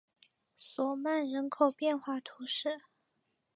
[0.55, 2.79] 索曼人口变化图示